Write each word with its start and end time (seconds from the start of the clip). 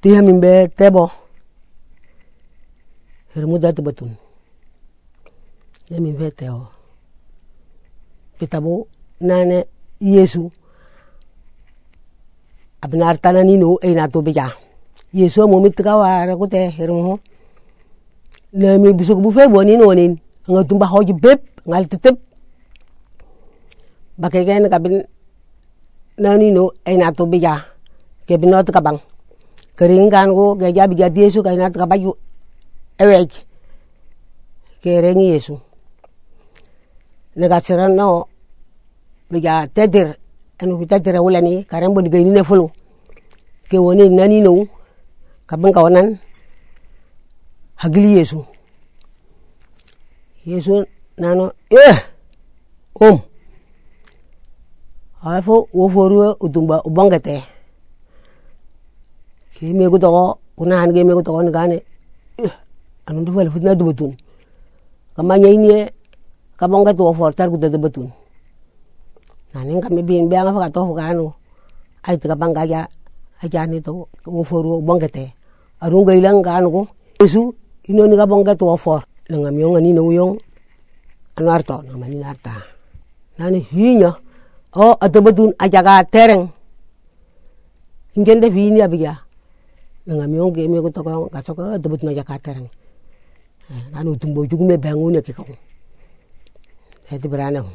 tiha 0.00 0.22
min 0.22 0.40
be 0.40 0.68
tebo. 0.76 1.10
Hermu 3.34 3.58
da 3.58 3.72
batun. 3.72 4.16
Ya 5.90 6.00
min 6.00 6.16
fe 6.18 6.30
teo 6.30 6.68
pitabo 8.38 8.86
nane 9.20 9.64
yesu. 10.00 10.50
Abnar 12.82 13.18
tanani 13.20 13.58
no 13.58 13.78
e 13.82 13.94
na 13.94 14.08
to 14.08 14.22
bija 14.22 14.48
yesu 15.12 15.46
mo 15.48 15.60
mitka 15.60 15.92
ko 16.38 16.46
te 16.46 16.70
hermu 16.70 17.18
na 18.52 18.78
mi 18.78 18.92
busuk 18.92 19.20
bu 19.20 19.30
fe 19.30 19.48
boni 19.48 19.76
no 19.76 19.92
nin. 19.92 20.18
Nga 20.48 20.64
tumba 20.64 20.86
hoji 20.86 21.12
beb 21.12 21.40
ngal 21.66 21.84
tetep. 21.88 22.16
Bakeken 24.18 24.70
kabin 24.70 25.04
nani 26.18 26.50
no 26.50 26.72
e 26.86 26.96
na 26.96 27.12
to 27.12 27.26
bija 27.26 27.54
ke 28.26 28.38
binot 28.38 28.70
kabang 28.72 28.98
keringan 29.80 30.36
ko 30.36 30.60
ke 30.60 30.76
jabi 30.76 30.92
jadi 30.92 31.32
yesu 31.32 31.40
kay 31.40 31.56
nat 31.56 31.72
kabaju 31.72 32.12
ewek. 33.00 33.32
Ke 34.84 35.00
rengi 35.00 35.32
yesu. 35.32 35.56
Negasiran 37.40 37.96
no 37.96 38.28
bija 39.32 39.64
tedir 39.72 40.20
anu 40.60 40.76
bitadir 40.76 41.16
wulani 41.16 41.64
karen 41.64 41.96
bo 41.96 42.04
digaini 42.04 42.28
ne 42.28 42.44
fulu 42.44 42.68
ke 43.72 43.80
woni 43.80 44.12
nani 44.12 44.44
no 44.44 44.68
kabin 45.48 45.72
kawanan 45.72 46.20
hagili 47.80 48.20
yesu. 48.20 48.44
Yesu 50.44 50.84
nano 51.16 51.56
eh 51.72 51.96
om. 53.00 53.16
Afo 55.24 55.68
wo 55.72 55.88
foru 55.88 56.36
utumba 56.36 56.84
ubangete 56.84 57.59
ke 59.60 59.68
me 59.76 59.84
gutogo 59.92 60.40
kuna 60.56 60.80
han 60.80 60.88
ge 60.88 61.04
me 61.04 61.12
gutogo 61.12 61.44
ni 61.44 61.52
gane 61.52 61.84
eh 62.40 62.52
anu 63.04 63.20
ndu 63.20 63.36
wala 63.36 63.52
futna 63.52 63.76
dubutun 63.76 64.16
kamanya 65.12 65.48
ini 65.52 65.84
kabonga 66.56 66.96
to 66.96 67.12
for 67.12 67.36
tar 67.36 67.52
gudda 67.52 67.68
dubutun 67.68 68.08
nanin 69.52 69.84
kami 69.84 70.00
bin 70.00 70.32
bianga 70.32 70.56
fa 70.56 70.72
to 70.72 70.80
kanu 70.96 71.28
ai 72.08 72.16
tika 72.16 72.32
banga 72.32 72.64
ja 72.64 72.88
aja 73.44 73.68
ni 73.68 73.84
to 73.84 74.08
wo 74.24 74.40
foru 74.40 74.80
ubangete 74.80 75.36
arunga 75.84 76.16
ilang 76.16 76.40
kanu 76.40 76.72
ko 76.72 76.82
yesu 77.20 77.52
ino 77.84 78.08
ni 78.08 78.16
kabonga 78.16 78.56
to 78.56 78.64
for 78.80 79.04
nanga 79.28 79.52
miyong 79.52 79.76
ani 79.76 79.92
no 79.92 80.08
yung 80.08 80.40
anarto 81.36 81.84
na 81.84 82.00
mani 82.00 82.16
narta 82.16 82.56
nani 83.36 83.60
hinya. 83.60 84.16
O 84.70 84.94
atobutun 84.94 85.50
ajaga 85.58 86.06
tereng. 86.06 86.46
Ingende 88.14 88.46
fini 88.54 88.78
abiga 88.78 89.18
Nga 90.08 90.26
mi 90.26 90.36
yong 90.40 90.52
gemi 90.56 90.76
yong 90.80 90.92
to 90.92 91.02
ka 91.04 91.40
so 91.44 91.52
ka 91.54 91.76
de 91.76 91.88
but 91.88 92.02
no 92.02 92.10
ya 92.10 92.24
katerang. 92.24 92.68
na 93.92 94.02
no 94.02 94.16
tung 94.18 94.34
bo 94.34 94.42
jugme 94.46 94.74
bangunakikong, 94.74 95.54
eti 97.10 97.26
beranong. 97.30 97.70